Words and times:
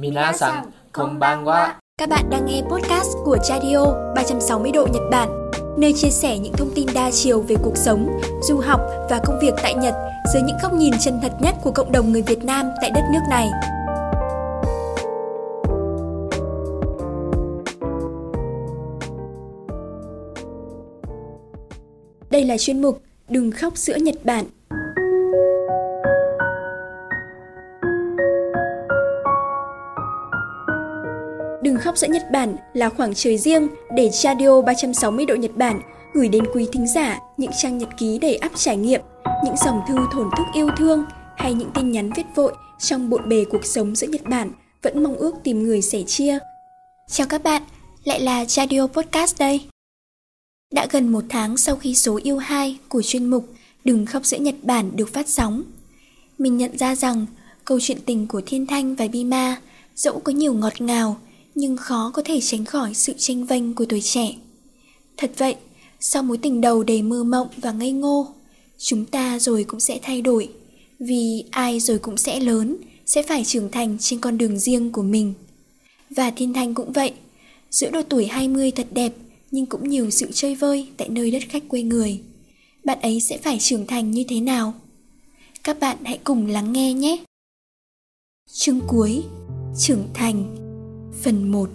Minasan, 0.00 0.64
konbanwa. 0.92 1.74
Các 1.98 2.08
bạn 2.08 2.30
đang 2.30 2.46
nghe 2.46 2.62
podcast 2.70 3.08
của 3.24 3.38
Chadio 3.44 4.12
360 4.16 4.72
độ 4.72 4.86
Nhật 4.92 5.02
Bản, 5.10 5.50
nơi 5.78 5.92
chia 5.92 6.10
sẻ 6.10 6.38
những 6.38 6.52
thông 6.52 6.70
tin 6.74 6.86
đa 6.94 7.10
chiều 7.10 7.40
về 7.40 7.56
cuộc 7.62 7.76
sống, 7.76 8.20
du 8.42 8.58
học 8.58 8.80
và 9.10 9.20
công 9.24 9.38
việc 9.42 9.54
tại 9.62 9.74
Nhật 9.74 9.94
dưới 10.32 10.42
những 10.42 10.56
góc 10.62 10.72
nhìn 10.72 10.92
chân 11.00 11.18
thật 11.22 11.32
nhất 11.40 11.54
của 11.62 11.70
cộng 11.70 11.92
đồng 11.92 12.12
người 12.12 12.22
Việt 12.22 12.44
Nam 12.44 12.70
tại 12.80 12.90
đất 12.90 13.02
nước 13.12 13.20
này. 13.30 13.48
Đây 22.30 22.44
là 22.44 22.58
chuyên 22.58 22.82
mục 22.82 23.02
Đừng 23.28 23.50
khóc 23.50 23.76
sữa 23.76 23.96
Nhật 23.96 24.14
Bản 24.24 24.44
góc 31.92 31.98
khóc 31.98 32.08
giữa 32.08 32.14
Nhật 32.14 32.30
Bản 32.30 32.56
là 32.74 32.88
khoảng 32.88 33.14
trời 33.14 33.38
riêng 33.38 33.68
để 33.96 34.10
Radio 34.12 34.62
360 34.62 35.26
độ 35.26 35.34
Nhật 35.34 35.56
Bản 35.56 35.80
gửi 36.14 36.28
đến 36.28 36.44
quý 36.54 36.66
thính 36.72 36.86
giả 36.94 37.18
những 37.36 37.50
trang 37.62 37.78
nhật 37.78 37.88
ký 37.98 38.18
đầy 38.18 38.36
ắp 38.36 38.52
trải 38.56 38.76
nghiệm, 38.76 39.00
những 39.44 39.54
dòng 39.64 39.80
thư 39.88 39.96
thổn 40.12 40.30
thức 40.36 40.44
yêu 40.54 40.68
thương 40.76 41.04
hay 41.36 41.54
những 41.54 41.70
tin 41.74 41.92
nhắn 41.92 42.10
viết 42.16 42.22
vội 42.34 42.52
trong 42.78 43.10
bộn 43.10 43.28
bề 43.28 43.44
cuộc 43.44 43.64
sống 43.64 43.94
giữa 43.94 44.06
Nhật 44.06 44.22
Bản 44.24 44.50
vẫn 44.82 45.02
mong 45.02 45.16
ước 45.16 45.34
tìm 45.44 45.62
người 45.62 45.82
sẻ 45.82 46.02
chia. 46.06 46.38
Chào 47.10 47.26
các 47.26 47.42
bạn, 47.42 47.62
lại 48.04 48.20
là 48.20 48.44
Radio 48.44 48.86
Podcast 48.86 49.38
đây. 49.38 49.60
Đã 50.72 50.86
gần 50.90 51.08
một 51.08 51.24
tháng 51.28 51.56
sau 51.56 51.76
khi 51.76 51.94
số 51.94 52.20
yêu 52.22 52.38
2 52.38 52.78
của 52.88 53.02
chuyên 53.02 53.26
mục 53.26 53.48
Đừng 53.84 54.06
khóc 54.06 54.24
giữa 54.24 54.38
Nhật 54.38 54.54
Bản 54.62 54.90
được 54.96 55.12
phát 55.12 55.28
sóng, 55.28 55.62
mình 56.38 56.56
nhận 56.56 56.78
ra 56.78 56.94
rằng 56.94 57.26
câu 57.64 57.78
chuyện 57.80 57.98
tình 58.06 58.26
của 58.26 58.42
Thiên 58.46 58.66
Thanh 58.66 58.94
và 58.94 59.06
Bima 59.12 59.56
dẫu 59.94 60.20
có 60.20 60.32
nhiều 60.32 60.54
ngọt 60.54 60.80
ngào 60.80 61.16
nhưng 61.54 61.76
khó 61.76 62.10
có 62.14 62.22
thể 62.24 62.40
tránh 62.40 62.64
khỏi 62.64 62.94
sự 62.94 63.12
tranh 63.18 63.44
vênh 63.44 63.74
của 63.74 63.84
tuổi 63.84 64.00
trẻ. 64.00 64.34
Thật 65.16 65.30
vậy, 65.38 65.56
sau 66.00 66.22
mối 66.22 66.38
tình 66.38 66.60
đầu 66.60 66.82
đầy 66.82 67.02
mơ 67.02 67.24
mộng 67.24 67.48
và 67.56 67.72
ngây 67.72 67.92
ngô, 67.92 68.34
chúng 68.78 69.04
ta 69.04 69.38
rồi 69.38 69.64
cũng 69.64 69.80
sẽ 69.80 69.98
thay 70.02 70.22
đổi, 70.22 70.48
vì 70.98 71.44
ai 71.50 71.80
rồi 71.80 71.98
cũng 71.98 72.16
sẽ 72.16 72.40
lớn, 72.40 72.76
sẽ 73.06 73.22
phải 73.22 73.44
trưởng 73.44 73.70
thành 73.70 73.96
trên 74.00 74.20
con 74.20 74.38
đường 74.38 74.58
riêng 74.58 74.92
của 74.92 75.02
mình. 75.02 75.34
Và 76.10 76.30
Thiên 76.30 76.52
Thanh 76.52 76.74
cũng 76.74 76.92
vậy, 76.92 77.12
giữa 77.70 77.90
độ 77.90 78.02
tuổi 78.02 78.26
20 78.26 78.70
thật 78.70 78.86
đẹp 78.90 79.12
nhưng 79.50 79.66
cũng 79.66 79.88
nhiều 79.88 80.10
sự 80.10 80.26
chơi 80.32 80.54
vơi 80.54 80.88
tại 80.96 81.08
nơi 81.08 81.30
đất 81.30 81.42
khách 81.48 81.68
quê 81.68 81.82
người. 81.82 82.20
Bạn 82.84 83.00
ấy 83.00 83.20
sẽ 83.20 83.38
phải 83.38 83.58
trưởng 83.58 83.86
thành 83.86 84.10
như 84.10 84.24
thế 84.28 84.40
nào? 84.40 84.74
Các 85.64 85.80
bạn 85.80 85.96
hãy 86.04 86.18
cùng 86.24 86.46
lắng 86.46 86.72
nghe 86.72 86.94
nhé. 86.94 87.24
Chương 88.52 88.80
cuối 88.88 89.22
Trưởng 89.78 90.08
thành 90.14 90.61
Phần 91.20 91.50
1 91.50 91.68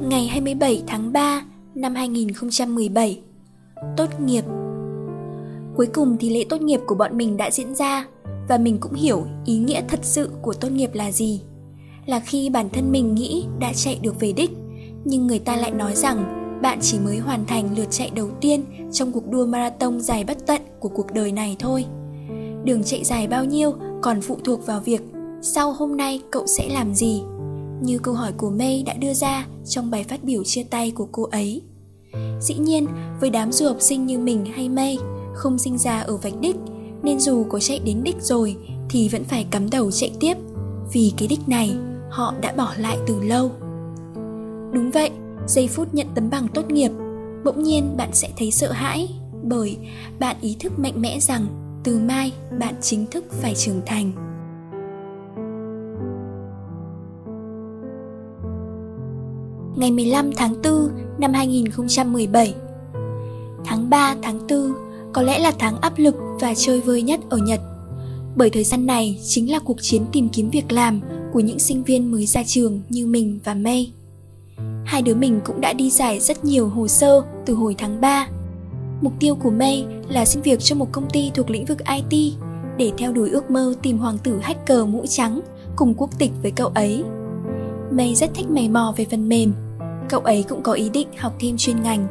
Ngày 0.00 0.26
27 0.26 0.82
tháng 0.86 1.12
3 1.12 1.42
năm 1.74 1.94
2017 1.94 3.20
Tốt 3.96 4.20
nghiệp 4.20 4.44
Cuối 5.76 5.86
cùng 5.86 6.16
thì 6.20 6.30
lễ 6.30 6.44
tốt 6.48 6.60
nghiệp 6.60 6.80
của 6.86 6.94
bọn 6.94 7.16
mình 7.16 7.36
đã 7.36 7.50
diễn 7.50 7.74
ra 7.74 8.06
và 8.48 8.58
mình 8.58 8.78
cũng 8.80 8.94
hiểu 8.94 9.26
ý 9.44 9.58
nghĩa 9.58 9.82
thật 9.88 10.00
sự 10.02 10.30
của 10.42 10.52
tốt 10.52 10.68
nghiệp 10.68 10.90
là 10.94 11.12
gì. 11.12 11.40
Là 12.06 12.20
khi 12.20 12.50
bản 12.50 12.68
thân 12.72 12.92
mình 12.92 13.14
nghĩ 13.14 13.46
đã 13.58 13.72
chạy 13.74 13.98
được 14.02 14.20
về 14.20 14.32
đích, 14.32 14.50
nhưng 15.04 15.26
người 15.26 15.38
ta 15.38 15.56
lại 15.56 15.70
nói 15.70 15.94
rằng 15.94 16.42
bạn 16.62 16.78
chỉ 16.82 16.98
mới 16.98 17.18
hoàn 17.18 17.46
thành 17.46 17.76
lượt 17.76 17.86
chạy 17.90 18.10
đầu 18.14 18.30
tiên 18.40 18.64
trong 18.92 19.12
cuộc 19.12 19.30
đua 19.30 19.46
marathon 19.46 20.00
dài 20.00 20.24
bất 20.24 20.46
tận 20.46 20.62
của 20.80 20.88
cuộc 20.88 21.12
đời 21.12 21.32
này 21.32 21.56
thôi. 21.58 21.84
Đường 22.64 22.82
chạy 22.84 23.04
dài 23.04 23.26
bao 23.26 23.44
nhiêu 23.44 23.74
còn 24.02 24.20
phụ 24.20 24.38
thuộc 24.44 24.66
vào 24.66 24.80
việc 24.80 25.02
sau 25.46 25.72
hôm 25.72 25.96
nay 25.96 26.22
cậu 26.30 26.46
sẽ 26.46 26.68
làm 26.68 26.94
gì 26.94 27.22
như 27.82 27.98
câu 27.98 28.14
hỏi 28.14 28.32
của 28.36 28.50
May 28.50 28.82
đã 28.86 28.94
đưa 28.94 29.14
ra 29.14 29.46
trong 29.64 29.90
bài 29.90 30.04
phát 30.04 30.24
biểu 30.24 30.44
chia 30.44 30.62
tay 30.62 30.90
của 30.90 31.08
cô 31.12 31.22
ấy. 31.22 31.62
Dĩ 32.40 32.54
nhiên, 32.54 32.86
với 33.20 33.30
đám 33.30 33.52
du 33.52 33.66
học 33.66 33.76
sinh 33.80 34.06
như 34.06 34.18
mình 34.18 34.44
hay 34.44 34.68
May, 34.68 34.98
không 35.34 35.58
sinh 35.58 35.78
ra 35.78 36.00
ở 36.00 36.16
vạch 36.16 36.40
đích, 36.40 36.56
nên 37.02 37.20
dù 37.20 37.44
có 37.48 37.58
chạy 37.60 37.78
đến 37.78 38.02
đích 38.04 38.16
rồi 38.20 38.56
thì 38.90 39.08
vẫn 39.08 39.24
phải 39.24 39.46
cắm 39.50 39.70
đầu 39.70 39.90
chạy 39.90 40.10
tiếp, 40.20 40.34
vì 40.92 41.12
cái 41.16 41.28
đích 41.28 41.48
này 41.48 41.76
họ 42.10 42.34
đã 42.40 42.52
bỏ 42.56 42.72
lại 42.78 42.98
từ 43.06 43.22
lâu. 43.22 43.50
Đúng 44.72 44.90
vậy, 44.94 45.10
giây 45.48 45.68
phút 45.68 45.94
nhận 45.94 46.06
tấm 46.14 46.30
bằng 46.30 46.48
tốt 46.54 46.70
nghiệp, 46.70 46.90
bỗng 47.44 47.62
nhiên 47.62 47.96
bạn 47.96 48.10
sẽ 48.12 48.28
thấy 48.36 48.50
sợ 48.50 48.72
hãi 48.72 49.08
bởi 49.42 49.76
bạn 50.18 50.36
ý 50.40 50.56
thức 50.60 50.78
mạnh 50.78 51.02
mẽ 51.02 51.20
rằng 51.20 51.46
từ 51.84 51.98
mai 51.98 52.32
bạn 52.58 52.74
chính 52.80 53.06
thức 53.06 53.24
phải 53.30 53.54
trưởng 53.54 53.80
thành. 53.86 54.25
Ngày 59.76 59.90
15 59.90 60.30
tháng 60.36 60.62
4 60.62 60.90
năm 61.18 61.32
2017. 61.32 62.54
Tháng 63.64 63.90
3, 63.90 64.14
tháng 64.22 64.38
4 64.48 64.72
có 65.12 65.22
lẽ 65.22 65.38
là 65.38 65.52
tháng 65.58 65.80
áp 65.80 65.92
lực 65.96 66.16
và 66.40 66.54
chơi 66.56 66.80
vơi 66.80 67.02
nhất 67.02 67.20
ở 67.30 67.38
Nhật. 67.38 67.60
Bởi 68.36 68.50
thời 68.50 68.64
gian 68.64 68.86
này 68.86 69.20
chính 69.24 69.52
là 69.52 69.58
cuộc 69.58 69.76
chiến 69.80 70.04
tìm 70.12 70.28
kiếm 70.28 70.50
việc 70.50 70.72
làm 70.72 71.00
của 71.32 71.40
những 71.40 71.58
sinh 71.58 71.82
viên 71.82 72.10
mới 72.10 72.26
ra 72.26 72.42
trường 72.42 72.80
như 72.88 73.06
mình 73.06 73.38
và 73.44 73.54
May. 73.54 73.92
Hai 74.84 75.02
đứa 75.02 75.14
mình 75.14 75.40
cũng 75.44 75.60
đã 75.60 75.72
đi 75.72 75.90
giải 75.90 76.20
rất 76.20 76.44
nhiều 76.44 76.68
hồ 76.68 76.88
sơ 76.88 77.22
từ 77.46 77.54
hồi 77.54 77.74
tháng 77.78 78.00
3. 78.00 78.28
Mục 79.00 79.12
tiêu 79.20 79.34
của 79.34 79.50
May 79.50 79.86
là 80.08 80.24
xin 80.24 80.42
việc 80.42 80.60
cho 80.60 80.76
một 80.76 80.92
công 80.92 81.10
ty 81.10 81.30
thuộc 81.34 81.50
lĩnh 81.50 81.64
vực 81.64 81.78
IT 82.10 82.32
để 82.78 82.92
theo 82.98 83.12
đuổi 83.12 83.30
ước 83.30 83.50
mơ 83.50 83.74
tìm 83.82 83.98
hoàng 83.98 84.18
tử 84.18 84.38
hacker 84.42 84.86
mũ 84.86 85.04
trắng 85.08 85.40
cùng 85.76 85.94
quốc 85.96 86.18
tịch 86.18 86.30
với 86.42 86.50
cậu 86.50 86.68
ấy. 86.68 87.04
May 87.90 88.14
rất 88.14 88.30
thích 88.34 88.50
mày 88.50 88.68
mò 88.68 88.94
về 88.96 89.06
phần 89.10 89.28
mềm 89.28 89.52
cậu 90.08 90.20
ấy 90.20 90.44
cũng 90.48 90.62
có 90.62 90.72
ý 90.72 90.88
định 90.88 91.08
học 91.18 91.32
thêm 91.40 91.56
chuyên 91.56 91.82
ngành. 91.82 92.06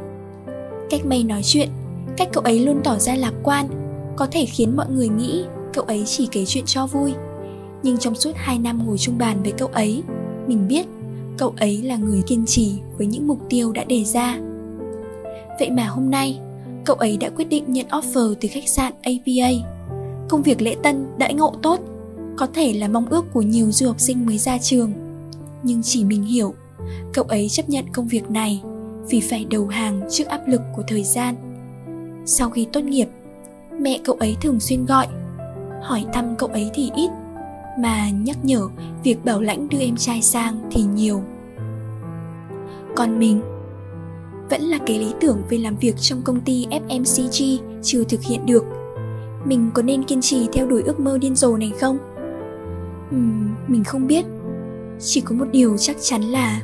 Cách 0.90 1.06
May 1.06 1.24
nói 1.24 1.40
chuyện, 1.44 1.68
cách 2.16 2.28
cậu 2.32 2.42
ấy 2.44 2.60
luôn 2.60 2.80
tỏ 2.84 2.98
ra 2.98 3.14
lạc 3.14 3.34
quan, 3.42 3.68
có 4.16 4.26
thể 4.26 4.46
khiến 4.46 4.76
mọi 4.76 4.86
người 4.90 5.08
nghĩ 5.08 5.44
cậu 5.74 5.84
ấy 5.84 6.02
chỉ 6.06 6.28
kể 6.30 6.44
chuyện 6.46 6.64
cho 6.66 6.86
vui. 6.86 7.12
Nhưng 7.82 7.98
trong 7.98 8.14
suốt 8.14 8.32
2 8.34 8.58
năm 8.58 8.86
ngồi 8.86 8.98
chung 8.98 9.18
bàn 9.18 9.42
với 9.42 9.52
cậu 9.52 9.68
ấy, 9.68 10.02
mình 10.46 10.68
biết 10.68 10.86
cậu 11.38 11.54
ấy 11.56 11.82
là 11.82 11.96
người 11.96 12.22
kiên 12.26 12.46
trì 12.46 12.72
với 12.98 13.06
những 13.06 13.26
mục 13.26 13.38
tiêu 13.48 13.72
đã 13.72 13.84
đề 13.84 14.04
ra. 14.04 14.38
Vậy 15.58 15.70
mà 15.70 15.86
hôm 15.86 16.10
nay, 16.10 16.40
cậu 16.84 16.96
ấy 16.96 17.16
đã 17.16 17.30
quyết 17.30 17.44
định 17.44 17.64
nhận 17.72 17.86
offer 17.88 18.34
từ 18.40 18.48
khách 18.52 18.68
sạn 18.68 18.92
APA. 19.02 19.50
Công 20.28 20.42
việc 20.42 20.62
lễ 20.62 20.76
tân 20.82 21.06
đãi 21.18 21.34
ngộ 21.34 21.54
tốt, 21.62 21.80
có 22.36 22.46
thể 22.54 22.72
là 22.72 22.88
mong 22.88 23.06
ước 23.10 23.24
của 23.32 23.42
nhiều 23.42 23.70
du 23.70 23.86
học 23.86 24.00
sinh 24.00 24.26
mới 24.26 24.38
ra 24.38 24.58
trường. 24.58 24.92
Nhưng 25.62 25.82
chỉ 25.82 26.04
mình 26.04 26.22
hiểu 26.22 26.54
cậu 27.12 27.24
ấy 27.24 27.48
chấp 27.48 27.68
nhận 27.68 27.84
công 27.92 28.08
việc 28.08 28.30
này 28.30 28.62
vì 29.08 29.20
phải 29.20 29.46
đầu 29.50 29.66
hàng 29.66 30.00
trước 30.10 30.26
áp 30.26 30.40
lực 30.46 30.60
của 30.76 30.82
thời 30.88 31.04
gian. 31.04 31.34
Sau 32.26 32.50
khi 32.50 32.66
tốt 32.72 32.84
nghiệp 32.84 33.08
mẹ 33.80 34.00
cậu 34.04 34.16
ấy 34.16 34.36
thường 34.40 34.60
xuyên 34.60 34.86
gọi 34.86 35.06
hỏi 35.82 36.04
thăm 36.12 36.34
cậu 36.38 36.48
ấy 36.48 36.70
thì 36.74 36.90
ít 36.96 37.10
mà 37.78 38.10
nhắc 38.10 38.36
nhở 38.42 38.68
việc 39.04 39.24
bảo 39.24 39.40
lãnh 39.40 39.68
đưa 39.68 39.78
em 39.78 39.96
trai 39.96 40.22
sang 40.22 40.60
thì 40.70 40.82
nhiều. 40.82 41.22
Còn 42.96 43.18
mình 43.18 43.40
vẫn 44.50 44.62
là 44.62 44.78
cái 44.86 44.98
lý 44.98 45.14
tưởng 45.20 45.42
về 45.48 45.58
làm 45.58 45.76
việc 45.76 45.94
trong 45.96 46.22
công 46.22 46.40
ty 46.40 46.66
fmcg 46.70 47.58
chưa 47.82 48.04
thực 48.04 48.22
hiện 48.22 48.46
được. 48.46 48.64
Mình 49.44 49.70
có 49.74 49.82
nên 49.82 50.02
kiên 50.02 50.20
trì 50.20 50.48
theo 50.52 50.66
đuổi 50.66 50.82
ước 50.82 51.00
mơ 51.00 51.18
điên 51.18 51.36
rồ 51.36 51.56
này 51.56 51.72
không? 51.80 51.98
Uhm, 53.14 53.54
mình 53.68 53.84
không 53.84 54.06
biết 54.06 54.24
chỉ 55.00 55.20
có 55.20 55.34
một 55.34 55.46
điều 55.52 55.76
chắc 55.78 55.96
chắn 56.00 56.22
là 56.22 56.60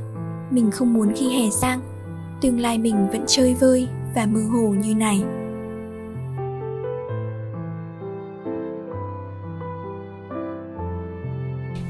mình 0.51 0.71
không 0.71 0.95
muốn 0.95 1.13
khi 1.17 1.29
hè 1.29 1.51
sang, 1.51 1.81
tương 2.41 2.61
lai 2.61 2.79
mình 2.79 3.09
vẫn 3.13 3.25
chơi 3.27 3.55
vơi 3.55 3.89
và 4.15 4.27
mơ 4.27 4.41
hồ 4.53 4.69
như 4.69 4.95
này. 4.95 5.23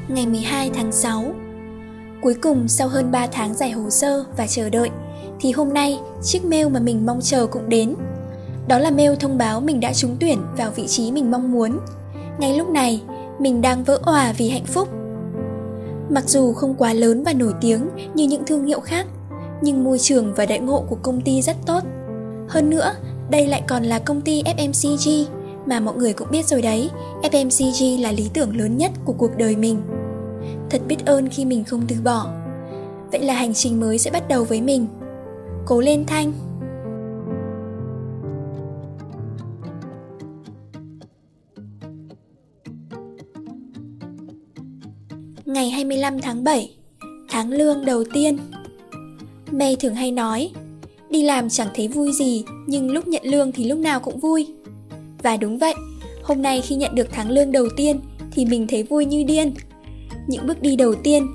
Ngày 0.08 0.26
12 0.26 0.70
tháng 0.74 0.92
6 0.92 1.34
Cuối 2.22 2.34
cùng 2.34 2.68
sau 2.68 2.88
hơn 2.88 3.10
3 3.10 3.26
tháng 3.26 3.54
giải 3.54 3.70
hồ 3.70 3.90
sơ 3.90 4.24
và 4.36 4.46
chờ 4.46 4.68
đợi, 4.68 4.90
Thì 5.40 5.52
hôm 5.52 5.74
nay 5.74 5.98
chiếc 6.22 6.44
mail 6.44 6.68
mà 6.68 6.80
mình 6.80 7.06
mong 7.06 7.20
chờ 7.22 7.46
cũng 7.46 7.68
đến. 7.68 7.94
Đó 8.68 8.78
là 8.78 8.90
mail 8.90 9.12
thông 9.20 9.38
báo 9.38 9.60
mình 9.60 9.80
đã 9.80 9.92
trúng 9.92 10.16
tuyển 10.20 10.38
vào 10.56 10.70
vị 10.70 10.86
trí 10.86 11.12
mình 11.12 11.30
mong 11.30 11.52
muốn. 11.52 11.78
Ngay 12.38 12.58
lúc 12.58 12.68
này, 12.68 13.02
mình 13.38 13.60
đang 13.62 13.84
vỡ 13.84 13.98
òa 14.04 14.32
vì 14.38 14.48
hạnh 14.48 14.64
phúc. 14.64 14.88
Mặc 16.14 16.28
dù 16.28 16.52
không 16.52 16.74
quá 16.74 16.92
lớn 16.92 17.22
và 17.24 17.32
nổi 17.32 17.52
tiếng 17.60 17.88
như 18.14 18.26
những 18.26 18.44
thương 18.46 18.66
hiệu 18.66 18.80
khác, 18.80 19.06
nhưng 19.62 19.84
môi 19.84 19.98
trường 19.98 20.34
và 20.34 20.46
đại 20.46 20.58
ngộ 20.58 20.84
của 20.88 20.96
công 21.02 21.20
ty 21.20 21.42
rất 21.42 21.56
tốt. 21.66 21.80
Hơn 22.48 22.70
nữa, 22.70 22.94
đây 23.30 23.46
lại 23.46 23.62
còn 23.68 23.82
là 23.82 23.98
công 23.98 24.20
ty 24.20 24.42
FMCG 24.42 25.24
mà 25.66 25.80
mọi 25.80 25.94
người 25.96 26.12
cũng 26.12 26.28
biết 26.30 26.46
rồi 26.46 26.62
đấy, 26.62 26.90
FMCG 27.22 28.02
là 28.02 28.12
lý 28.12 28.30
tưởng 28.34 28.56
lớn 28.56 28.76
nhất 28.76 28.92
của 29.04 29.12
cuộc 29.12 29.36
đời 29.36 29.56
mình. 29.56 29.82
Thật 30.70 30.80
biết 30.88 31.06
ơn 31.06 31.28
khi 31.28 31.44
mình 31.44 31.64
không 31.64 31.82
từ 31.88 31.96
bỏ. 32.04 32.26
Vậy 33.12 33.22
là 33.22 33.34
hành 33.34 33.54
trình 33.54 33.80
mới 33.80 33.98
sẽ 33.98 34.10
bắt 34.10 34.28
đầu 34.28 34.44
với 34.44 34.60
mình. 34.60 34.86
Cố 35.66 35.80
lên 35.80 36.04
Thanh! 36.06 36.32
25 45.82 46.20
tháng 46.20 46.44
7 46.44 46.70
Tháng 47.28 47.50
lương 47.50 47.84
đầu 47.84 48.04
tiên. 48.12 48.38
May 49.50 49.76
thường 49.76 49.94
hay 49.94 50.10
nói, 50.12 50.50
Đi 51.10 51.22
làm 51.22 51.48
chẳng 51.48 51.68
thấy 51.74 51.88
vui 51.88 52.12
gì, 52.12 52.44
Nhưng 52.66 52.90
lúc 52.90 53.08
nhận 53.08 53.22
lương 53.24 53.52
thì 53.52 53.64
lúc 53.64 53.78
nào 53.78 54.00
cũng 54.00 54.18
vui. 54.18 54.46
Và 55.22 55.36
đúng 55.36 55.58
vậy, 55.58 55.74
Hôm 56.22 56.42
nay 56.42 56.60
khi 56.60 56.74
nhận 56.74 56.94
được 56.94 57.08
tháng 57.12 57.30
lương 57.30 57.52
đầu 57.52 57.68
tiên 57.76 58.00
Thì 58.32 58.44
mình 58.44 58.66
thấy 58.66 58.82
vui 58.82 59.04
như 59.04 59.24
điên. 59.24 59.54
Những 60.26 60.46
bước 60.46 60.62
đi 60.62 60.76
đầu 60.76 60.94
tiên, 60.94 61.26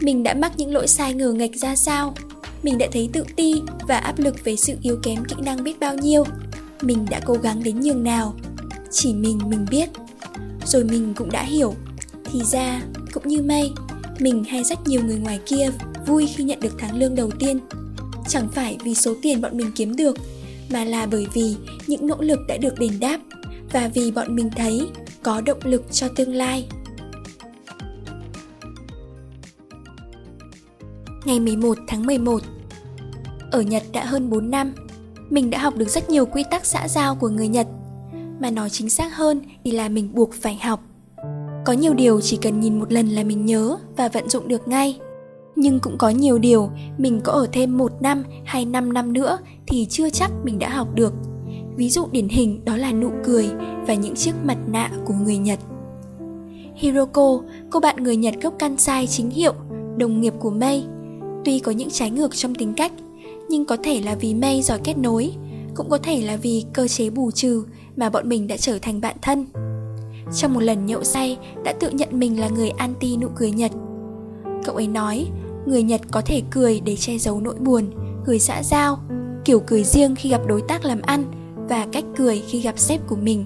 Mình 0.00 0.22
đã 0.22 0.34
mắc 0.34 0.52
những 0.56 0.72
lỗi 0.72 0.88
sai 0.88 1.14
ngờ 1.14 1.32
nghệch 1.32 1.56
ra 1.56 1.76
sao? 1.76 2.14
Mình 2.62 2.78
đã 2.78 2.86
thấy 2.92 3.08
tự 3.12 3.24
ti 3.36 3.62
Và 3.88 3.98
áp 3.98 4.18
lực 4.18 4.44
về 4.44 4.56
sự 4.56 4.76
yếu 4.82 4.96
kém 5.02 5.24
kỹ 5.24 5.36
năng 5.44 5.64
biết 5.64 5.80
bao 5.80 5.96
nhiêu? 5.96 6.24
Mình 6.82 7.06
đã 7.10 7.20
cố 7.24 7.34
gắng 7.34 7.62
đến 7.62 7.80
nhường 7.80 8.04
nào? 8.04 8.34
Chỉ 8.90 9.14
mình 9.14 9.38
mình 9.48 9.66
biết. 9.70 9.88
Rồi 10.66 10.84
mình 10.84 11.14
cũng 11.16 11.30
đã 11.30 11.42
hiểu. 11.42 11.74
Thì 12.32 12.40
ra, 12.44 12.82
cũng 13.12 13.28
như 13.28 13.42
mây 13.42 13.72
mình 14.20 14.44
hay 14.44 14.64
rất 14.64 14.78
nhiều 14.86 15.02
người 15.04 15.18
ngoài 15.18 15.40
kia 15.46 15.70
vui 16.06 16.26
khi 16.26 16.44
nhận 16.44 16.60
được 16.60 16.74
tháng 16.78 16.98
lương 16.98 17.14
đầu 17.14 17.30
tiên 17.30 17.58
chẳng 18.28 18.48
phải 18.48 18.78
vì 18.84 18.94
số 18.94 19.14
tiền 19.22 19.40
bọn 19.40 19.56
mình 19.56 19.70
kiếm 19.76 19.96
được 19.96 20.16
mà 20.70 20.84
là 20.84 21.06
bởi 21.06 21.26
vì 21.32 21.56
những 21.86 22.06
nỗ 22.06 22.16
lực 22.20 22.38
đã 22.48 22.56
được 22.56 22.78
đền 22.78 23.00
đáp 23.00 23.20
và 23.72 23.90
vì 23.94 24.10
bọn 24.10 24.36
mình 24.36 24.50
thấy 24.56 24.88
có 25.22 25.40
động 25.40 25.58
lực 25.64 25.92
cho 25.92 26.08
tương 26.08 26.34
lai. 26.34 26.68
Ngày 31.24 31.40
11 31.40 31.78
tháng 31.88 32.06
11 32.06 32.42
Ở 33.50 33.60
Nhật 33.62 33.82
đã 33.92 34.04
hơn 34.04 34.30
4 34.30 34.50
năm, 34.50 34.74
mình 35.30 35.50
đã 35.50 35.58
học 35.58 35.76
được 35.76 35.88
rất 35.88 36.10
nhiều 36.10 36.26
quy 36.26 36.44
tắc 36.50 36.66
xã 36.66 36.88
giao 36.88 37.14
của 37.14 37.28
người 37.28 37.48
Nhật. 37.48 37.66
Mà 38.40 38.50
nói 38.50 38.70
chính 38.70 38.90
xác 38.90 39.16
hơn 39.16 39.42
thì 39.64 39.70
là 39.70 39.88
mình 39.88 40.14
buộc 40.14 40.34
phải 40.34 40.58
học. 40.62 40.80
Có 41.66 41.72
nhiều 41.72 41.94
điều 41.94 42.20
chỉ 42.20 42.36
cần 42.36 42.60
nhìn 42.60 42.78
một 42.78 42.92
lần 42.92 43.08
là 43.08 43.24
mình 43.24 43.46
nhớ 43.46 43.76
và 43.96 44.08
vận 44.08 44.28
dụng 44.28 44.48
được 44.48 44.68
ngay. 44.68 44.98
Nhưng 45.56 45.80
cũng 45.80 45.98
có 45.98 46.08
nhiều 46.08 46.38
điều 46.38 46.70
mình 46.98 47.20
có 47.24 47.32
ở 47.32 47.46
thêm 47.52 47.78
một 47.78 47.92
năm 48.00 48.24
hay 48.44 48.64
5 48.64 48.92
năm 48.92 49.12
nữa 49.12 49.38
thì 49.66 49.86
chưa 49.86 50.10
chắc 50.10 50.30
mình 50.44 50.58
đã 50.58 50.68
học 50.68 50.88
được. 50.94 51.12
Ví 51.76 51.90
dụ 51.90 52.06
điển 52.12 52.28
hình 52.28 52.64
đó 52.64 52.76
là 52.76 52.92
nụ 52.92 53.10
cười 53.24 53.48
và 53.86 53.94
những 53.94 54.14
chiếc 54.14 54.32
mặt 54.44 54.58
nạ 54.66 54.90
của 55.06 55.14
người 55.24 55.36
Nhật. 55.36 55.58
Hiroko, 56.74 57.40
cô 57.70 57.80
bạn 57.80 57.96
người 57.96 58.16
Nhật 58.16 58.34
gốc 58.42 58.54
Kansai 58.58 59.06
chính 59.06 59.30
hiệu, 59.30 59.54
đồng 59.96 60.20
nghiệp 60.20 60.34
của 60.38 60.50
Mei. 60.50 60.84
Tuy 61.44 61.58
có 61.58 61.72
những 61.72 61.90
trái 61.90 62.10
ngược 62.10 62.36
trong 62.36 62.54
tính 62.54 62.74
cách, 62.76 62.92
nhưng 63.48 63.64
có 63.64 63.76
thể 63.84 64.00
là 64.00 64.14
vì 64.14 64.34
Mei 64.34 64.62
giỏi 64.62 64.78
kết 64.84 64.98
nối, 64.98 65.32
cũng 65.74 65.90
có 65.90 65.98
thể 65.98 66.22
là 66.22 66.36
vì 66.36 66.64
cơ 66.72 66.88
chế 66.88 67.10
bù 67.10 67.30
trừ 67.30 67.64
mà 67.96 68.10
bọn 68.10 68.28
mình 68.28 68.46
đã 68.46 68.56
trở 68.56 68.78
thành 68.82 69.00
bạn 69.00 69.16
thân. 69.22 69.46
Trong 70.34 70.54
một 70.54 70.60
lần 70.60 70.86
nhậu 70.86 71.04
say, 71.04 71.38
đã 71.64 71.72
tự 71.80 71.90
nhận 71.90 72.08
mình 72.12 72.40
là 72.40 72.48
người 72.48 72.68
anti 72.68 73.16
nụ 73.16 73.28
cười 73.36 73.50
Nhật. 73.50 73.72
Cậu 74.64 74.74
ấy 74.74 74.86
nói, 74.86 75.26
Người 75.66 75.82
Nhật 75.82 76.00
có 76.10 76.20
thể 76.20 76.42
cười 76.50 76.80
để 76.80 76.96
che 76.96 77.18
giấu 77.18 77.40
nỗi 77.40 77.54
buồn, 77.54 77.90
Cười 78.24 78.38
xã 78.38 78.62
giao, 78.62 78.98
Kiểu 79.44 79.60
cười 79.60 79.84
riêng 79.84 80.14
khi 80.14 80.28
gặp 80.28 80.40
đối 80.46 80.62
tác 80.68 80.84
làm 80.84 81.00
ăn 81.02 81.24
Và 81.68 81.86
cách 81.92 82.04
cười 82.16 82.42
khi 82.46 82.60
gặp 82.60 82.78
sếp 82.78 83.08
của 83.08 83.16
mình. 83.16 83.44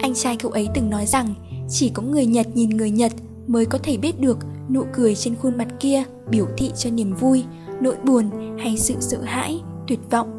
Anh 0.00 0.14
trai 0.14 0.36
cậu 0.36 0.50
ấy 0.50 0.68
từng 0.74 0.90
nói 0.90 1.06
rằng, 1.06 1.34
Chỉ 1.68 1.88
có 1.94 2.02
người 2.02 2.26
Nhật 2.26 2.46
nhìn 2.54 2.70
người 2.70 2.90
Nhật 2.90 3.12
Mới 3.46 3.66
có 3.66 3.78
thể 3.82 3.96
biết 3.96 4.20
được 4.20 4.38
nụ 4.70 4.84
cười 4.92 5.14
trên 5.14 5.36
khuôn 5.36 5.58
mặt 5.58 5.68
kia 5.80 6.02
Biểu 6.30 6.46
thị 6.56 6.70
cho 6.76 6.90
niềm 6.90 7.14
vui, 7.14 7.44
Nỗi 7.80 7.96
buồn 8.04 8.30
hay 8.58 8.76
sự 8.76 8.94
sợ 9.00 9.18
hãi, 9.22 9.60
Tuyệt 9.88 10.00
vọng. 10.10 10.36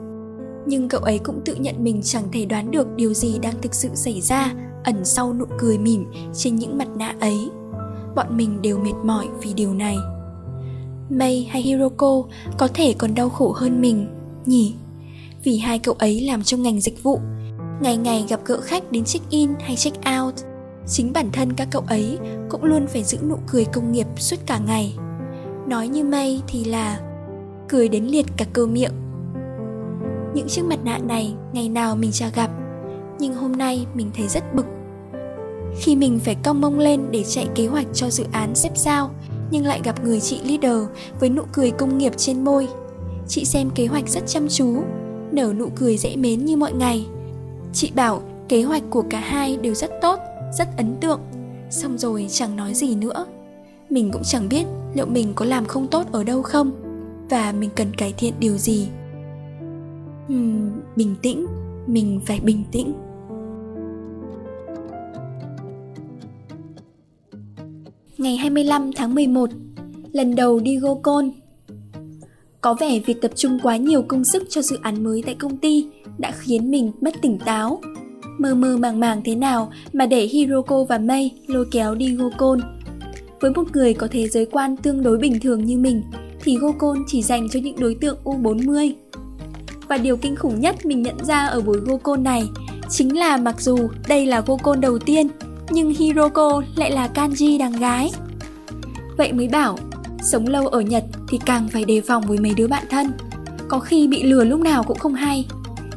Nhưng 0.67 0.89
cậu 0.89 1.01
ấy 1.01 1.19
cũng 1.19 1.41
tự 1.45 1.55
nhận 1.55 1.83
mình 1.83 2.01
chẳng 2.03 2.23
thể 2.31 2.45
đoán 2.45 2.71
được 2.71 2.87
điều 2.95 3.13
gì 3.13 3.39
đang 3.39 3.61
thực 3.61 3.73
sự 3.73 3.89
xảy 3.93 4.21
ra 4.21 4.53
ẩn 4.83 5.05
sau 5.05 5.33
nụ 5.33 5.45
cười 5.59 5.77
mỉm 5.77 6.05
trên 6.33 6.55
những 6.55 6.77
mặt 6.77 6.87
nạ 6.95 7.15
ấy 7.19 7.49
bọn 8.15 8.37
mình 8.37 8.61
đều 8.61 8.77
mệt 8.77 8.95
mỏi 9.03 9.27
vì 9.41 9.53
điều 9.53 9.73
này 9.73 9.97
May 11.11 11.47
hay 11.51 11.61
Hiroko 11.61 12.23
có 12.57 12.67
thể 12.73 12.95
còn 12.97 13.15
đau 13.15 13.29
khổ 13.29 13.51
hơn 13.51 13.81
mình, 13.81 14.07
nhỉ? 14.45 14.75
Vì 15.43 15.57
hai 15.57 15.79
cậu 15.79 15.95
ấy 15.99 16.21
làm 16.21 16.43
trong 16.43 16.61
ngành 16.61 16.81
dịch 16.81 17.03
vụ, 17.03 17.19
ngày 17.81 17.97
ngày 17.97 18.25
gặp 18.29 18.39
gỡ 18.45 18.61
khách 18.61 18.91
đến 18.91 19.03
check-in 19.03 19.49
hay 19.59 19.75
check-out. 19.75 20.31
Chính 20.87 21.13
bản 21.13 21.29
thân 21.33 21.53
các 21.53 21.67
cậu 21.71 21.83
ấy 21.87 22.17
cũng 22.49 22.63
luôn 22.63 22.87
phải 22.87 23.03
giữ 23.03 23.17
nụ 23.29 23.37
cười 23.47 23.65
công 23.65 23.91
nghiệp 23.91 24.07
suốt 24.17 24.35
cả 24.45 24.59
ngày. 24.67 24.95
Nói 25.67 25.87
như 25.87 26.03
May 26.03 26.41
thì 26.47 26.63
là 26.63 26.99
cười 27.69 27.89
đến 27.89 28.05
liệt 28.05 28.25
cả 28.37 28.45
cơ 28.53 28.65
miệng. 28.65 28.93
Những 30.33 30.47
chiếc 30.47 30.65
mặt 30.65 30.79
nạ 30.83 30.97
này 30.97 31.33
ngày 31.53 31.69
nào 31.69 31.95
mình 31.95 32.11
chả 32.11 32.29
gặp 32.35 32.51
nhưng 33.21 33.33
hôm 33.33 33.51
nay 33.51 33.85
mình 33.93 34.11
thấy 34.15 34.27
rất 34.27 34.55
bực. 34.55 34.65
Khi 35.79 35.95
mình 35.95 36.19
phải 36.19 36.35
cong 36.43 36.61
mông 36.61 36.79
lên 36.79 37.01
để 37.11 37.23
chạy 37.23 37.47
kế 37.55 37.67
hoạch 37.67 37.87
cho 37.93 38.09
dự 38.09 38.25
án 38.31 38.55
xếp 38.55 38.71
sao 38.75 39.09
nhưng 39.51 39.65
lại 39.65 39.81
gặp 39.83 40.03
người 40.03 40.19
chị 40.19 40.41
leader 40.43 40.87
với 41.19 41.29
nụ 41.29 41.41
cười 41.53 41.71
công 41.71 41.97
nghiệp 41.97 42.13
trên 42.17 42.43
môi. 42.43 42.67
Chị 43.27 43.45
xem 43.45 43.69
kế 43.75 43.85
hoạch 43.85 44.09
rất 44.09 44.23
chăm 44.27 44.47
chú 44.47 44.83
nở 45.31 45.53
nụ 45.57 45.69
cười 45.75 45.97
dễ 45.97 46.15
mến 46.15 46.45
như 46.45 46.57
mọi 46.57 46.73
ngày. 46.73 47.05
Chị 47.73 47.91
bảo 47.95 48.21
kế 48.49 48.63
hoạch 48.63 48.83
của 48.89 49.03
cả 49.09 49.19
hai 49.19 49.57
đều 49.57 49.73
rất 49.73 49.91
tốt 50.01 50.19
rất 50.57 50.77
ấn 50.77 50.95
tượng. 51.01 51.19
Xong 51.69 51.97
rồi 51.97 52.27
chẳng 52.29 52.55
nói 52.55 52.73
gì 52.73 52.95
nữa. 52.95 53.25
Mình 53.89 54.11
cũng 54.11 54.23
chẳng 54.23 54.49
biết 54.49 54.65
liệu 54.93 55.05
mình 55.05 55.33
có 55.35 55.45
làm 55.45 55.65
không 55.65 55.87
tốt 55.87 56.05
ở 56.11 56.23
đâu 56.23 56.41
không 56.41 56.71
và 57.29 57.51
mình 57.51 57.69
cần 57.75 57.93
cải 57.93 58.13
thiện 58.17 58.33
điều 58.39 58.57
gì. 58.57 58.87
Hmm, 60.27 60.71
bình 60.95 61.15
tĩnh 61.21 61.47
mình 61.87 62.21
phải 62.25 62.39
bình 62.39 62.63
tĩnh. 62.71 62.93
Ngày 68.21 68.37
25 68.37 68.91
tháng 68.95 69.15
11, 69.15 69.49
lần 70.13 70.35
đầu 70.35 70.59
đi 70.59 70.77
Gocon. 70.77 71.31
Có 72.61 72.73
vẻ 72.73 72.99
việc 72.99 73.21
tập 73.21 73.31
trung 73.35 73.59
quá 73.63 73.77
nhiều 73.77 74.01
công 74.01 74.23
sức 74.23 74.43
cho 74.49 74.61
dự 74.61 74.77
án 74.81 75.03
mới 75.03 75.23
tại 75.25 75.35
công 75.35 75.57
ty 75.57 75.85
đã 76.17 76.31
khiến 76.31 76.71
mình 76.71 76.91
mất 77.01 77.13
tỉnh 77.21 77.39
táo. 77.39 77.81
Mơ 78.37 78.55
mơ 78.55 78.77
màng 78.77 78.99
màng 78.99 79.21
thế 79.25 79.35
nào 79.35 79.71
mà 79.93 80.05
để 80.05 80.25
Hiroko 80.25 80.83
và 80.83 80.97
Mei 80.97 81.31
lôi 81.47 81.65
kéo 81.71 81.95
đi 81.95 82.15
Gocon. 82.15 82.59
Với 83.39 83.51
một 83.51 83.67
người 83.73 83.93
có 83.93 84.07
thế 84.11 84.27
giới 84.27 84.45
quan 84.45 84.77
tương 84.77 85.03
đối 85.03 85.17
bình 85.17 85.39
thường 85.39 85.65
như 85.65 85.77
mình, 85.77 86.03
thì 86.43 86.57
Gocon 86.57 86.97
chỉ 87.07 87.21
dành 87.21 87.49
cho 87.49 87.59
những 87.63 87.79
đối 87.79 87.95
tượng 87.95 88.17
U40. 88.23 88.93
Và 89.87 89.97
điều 89.97 90.17
kinh 90.17 90.35
khủng 90.35 90.59
nhất 90.59 90.85
mình 90.85 91.01
nhận 91.01 91.25
ra 91.25 91.45
ở 91.45 91.61
buổi 91.61 91.77
Gocon 91.77 92.23
này 92.23 92.43
chính 92.89 93.17
là 93.17 93.37
mặc 93.37 93.61
dù 93.61 93.77
đây 94.07 94.25
là 94.25 94.41
Gocon 94.41 94.81
đầu 94.81 94.99
tiên 94.99 95.27
nhưng 95.71 95.93
Hiroko 95.93 96.61
lại 96.75 96.91
là 96.91 97.09
kanji 97.13 97.59
đằng 97.59 97.79
gái. 97.79 98.11
Vậy 99.17 99.33
mới 99.33 99.47
bảo, 99.47 99.77
sống 100.23 100.47
lâu 100.47 100.67
ở 100.67 100.81
Nhật 100.81 101.03
thì 101.27 101.39
càng 101.45 101.67
phải 101.69 101.85
đề 101.85 102.01
phòng 102.01 102.23
với 102.27 102.37
mấy 102.37 102.53
đứa 102.53 102.67
bạn 102.67 102.83
thân. 102.89 103.11
Có 103.67 103.79
khi 103.79 104.07
bị 104.07 104.23
lừa 104.23 104.43
lúc 104.43 104.59
nào 104.59 104.83
cũng 104.83 104.99
không 104.99 105.13
hay. 105.13 105.45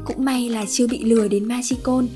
Cũng 0.04 0.25
may 0.25 0.49
là 0.49 0.64
chưa 0.69 0.87
bị 0.87 1.04
lừa 1.04 1.28
đến 1.28 1.49
Machikon. 1.49 2.07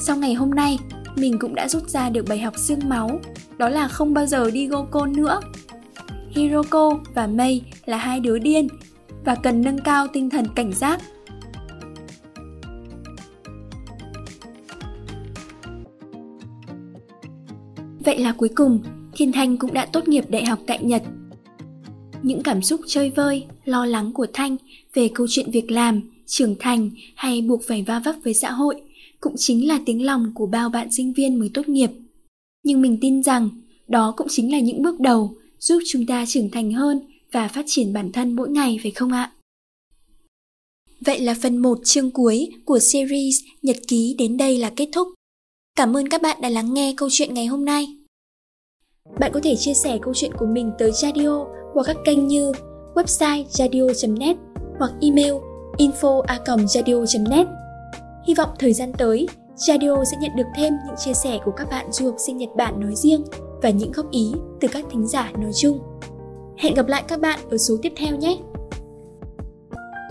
Sau 0.00 0.16
ngày 0.16 0.34
hôm 0.34 0.50
nay, 0.50 0.78
mình 1.16 1.38
cũng 1.38 1.54
đã 1.54 1.68
rút 1.68 1.88
ra 1.88 2.10
được 2.10 2.28
bài 2.28 2.38
học 2.38 2.54
xương 2.58 2.88
máu, 2.88 3.20
đó 3.58 3.68
là 3.68 3.88
không 3.88 4.14
bao 4.14 4.26
giờ 4.26 4.50
đi 4.50 4.66
Gokon 4.66 5.12
nữa. 5.12 5.40
Hiroko 6.30 6.98
và 7.14 7.26
Mei 7.26 7.62
là 7.86 7.96
hai 7.96 8.20
đứa 8.20 8.38
điên 8.38 8.68
và 9.24 9.34
cần 9.34 9.62
nâng 9.62 9.80
cao 9.80 10.06
tinh 10.12 10.30
thần 10.30 10.46
cảnh 10.54 10.72
giác 10.72 11.00
Vậy 18.08 18.18
là 18.18 18.32
cuối 18.32 18.48
cùng, 18.48 18.80
Thiên 19.12 19.32
Thanh 19.32 19.56
cũng 19.56 19.74
đã 19.74 19.86
tốt 19.86 20.08
nghiệp 20.08 20.24
đại 20.28 20.44
học 20.44 20.58
tại 20.66 20.78
Nhật. 20.82 21.02
Những 22.22 22.42
cảm 22.42 22.62
xúc 22.62 22.80
chơi 22.86 23.10
vơi, 23.10 23.44
lo 23.64 23.86
lắng 23.86 24.12
của 24.12 24.26
Thanh 24.32 24.56
về 24.94 25.10
câu 25.14 25.26
chuyện 25.30 25.50
việc 25.50 25.70
làm, 25.70 26.00
trưởng 26.26 26.56
thành 26.58 26.90
hay 27.14 27.40
buộc 27.40 27.60
phải 27.68 27.82
va 27.82 28.02
vấp 28.04 28.14
với 28.24 28.34
xã 28.34 28.50
hội 28.50 28.82
cũng 29.20 29.34
chính 29.36 29.68
là 29.68 29.80
tiếng 29.86 30.04
lòng 30.04 30.32
của 30.34 30.46
bao 30.46 30.68
bạn 30.68 30.92
sinh 30.92 31.12
viên 31.12 31.38
mới 31.38 31.50
tốt 31.54 31.68
nghiệp. 31.68 31.90
Nhưng 32.62 32.82
mình 32.82 32.98
tin 33.00 33.22
rằng 33.22 33.50
đó 33.88 34.14
cũng 34.16 34.26
chính 34.30 34.52
là 34.52 34.60
những 34.60 34.82
bước 34.82 35.00
đầu 35.00 35.36
giúp 35.58 35.78
chúng 35.86 36.06
ta 36.06 36.26
trưởng 36.26 36.50
thành 36.50 36.72
hơn 36.72 37.00
và 37.32 37.48
phát 37.48 37.64
triển 37.66 37.92
bản 37.92 38.12
thân 38.12 38.36
mỗi 38.36 38.50
ngày 38.50 38.78
phải 38.82 38.90
không 38.90 39.12
ạ? 39.12 39.32
Vậy 41.00 41.20
là 41.20 41.34
phần 41.42 41.58
1 41.58 41.78
chương 41.84 42.10
cuối 42.10 42.50
của 42.64 42.78
series 42.78 43.36
Nhật 43.62 43.76
ký 43.88 44.14
đến 44.18 44.36
đây 44.36 44.58
là 44.58 44.70
kết 44.76 44.88
thúc. 44.92 45.08
Cảm 45.76 45.96
ơn 45.96 46.08
các 46.08 46.22
bạn 46.22 46.40
đã 46.40 46.48
lắng 46.48 46.74
nghe 46.74 46.94
câu 46.96 47.08
chuyện 47.12 47.34
ngày 47.34 47.46
hôm 47.46 47.64
nay. 47.64 47.97
Bạn 49.16 49.30
có 49.34 49.40
thể 49.42 49.56
chia 49.56 49.74
sẻ 49.74 49.98
câu 50.02 50.14
chuyện 50.14 50.32
của 50.34 50.46
mình 50.46 50.72
tới 50.78 50.92
Radio 50.92 51.44
qua 51.74 51.84
các 51.86 51.96
kênh 52.04 52.26
như 52.26 52.52
website 52.94 53.44
radio.net 53.48 54.36
hoặc 54.78 54.90
email 55.00 55.34
info@radio.net. 55.78 57.46
Hy 58.26 58.34
vọng 58.34 58.50
thời 58.58 58.72
gian 58.72 58.92
tới, 58.92 59.28
Radio 59.54 60.04
sẽ 60.04 60.16
nhận 60.20 60.36
được 60.36 60.46
thêm 60.56 60.72
những 60.86 60.96
chia 60.96 61.14
sẻ 61.14 61.38
của 61.44 61.50
các 61.50 61.70
bạn 61.70 61.92
du 61.92 62.06
học 62.06 62.16
sinh 62.26 62.36
Nhật 62.36 62.50
Bản 62.56 62.80
nói 62.80 62.94
riêng 62.94 63.24
và 63.62 63.70
những 63.70 63.92
góp 63.92 64.10
ý 64.10 64.32
từ 64.60 64.68
các 64.68 64.84
thính 64.90 65.06
giả 65.06 65.32
nói 65.38 65.50
chung. 65.54 65.80
Hẹn 66.58 66.74
gặp 66.74 66.86
lại 66.88 67.04
các 67.08 67.20
bạn 67.20 67.40
ở 67.50 67.58
số 67.58 67.76
tiếp 67.82 67.92
theo 67.96 68.16
nhé! 68.16 68.38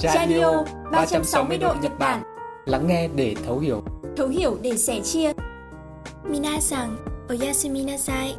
Radio 0.04 0.64
360 0.92 1.58
độ 1.58 1.74
Nhật 1.82 1.92
Bản 2.00 2.24
Lắng 2.66 2.88
nghe 2.88 3.08
để 3.16 3.36
thấu 3.46 3.60
hiểu 3.60 3.84
Thấu 4.18 4.28
hiểu 4.28 4.58
để 4.62 4.78
sẻ 4.78 5.00
chia 5.04 5.32
Minasan, 6.30 6.98
oyasumi 7.30 7.84
nasai 7.84 8.36